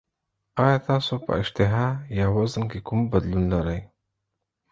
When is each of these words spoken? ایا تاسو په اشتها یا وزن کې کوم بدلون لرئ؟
ایا 0.63 0.77
تاسو 0.89 1.13
په 1.25 1.31
اشتها 1.41 1.85
یا 2.19 2.25
وزن 2.37 2.63
کې 2.71 2.79
کوم 2.87 2.99
بدلون 3.13 3.43
لرئ؟ 3.53 3.79